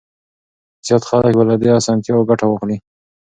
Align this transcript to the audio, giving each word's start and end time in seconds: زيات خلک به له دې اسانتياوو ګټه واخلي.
زيات 0.85 1.03
خلک 1.09 1.33
به 1.37 1.43
له 1.49 1.55
دې 1.61 1.69
اسانتياوو 1.79 2.27
ګټه 2.29 2.45
واخلي. 2.47 2.77